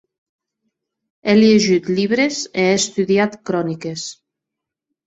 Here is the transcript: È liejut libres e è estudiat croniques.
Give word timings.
È 1.31 1.33
liejut 1.35 1.85
libres 1.97 2.35
e 2.59 2.61
è 2.71 2.73
estudiat 2.79 3.31
croniques. 3.47 4.01